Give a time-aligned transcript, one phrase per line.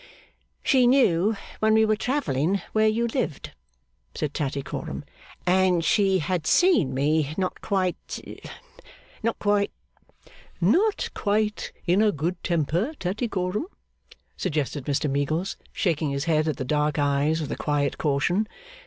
[0.63, 3.51] 'She knew, when we were travelling, where you lived,'
[4.15, 5.03] said Tattycoram,
[5.45, 8.41] 'and she had seen me not quite
[9.21, 9.69] not quite'
[10.59, 13.65] 'Not quite in a good temper, Tattycoram?'
[14.37, 18.47] suggested Mr Meagles, shaking his head at the dark eyes with a quiet caution.